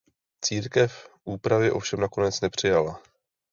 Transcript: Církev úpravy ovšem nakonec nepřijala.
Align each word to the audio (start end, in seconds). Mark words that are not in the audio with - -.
Církev 0.41 1.07
úpravy 1.25 1.71
ovšem 1.71 1.99
nakonec 1.99 2.41
nepřijala. 2.41 3.01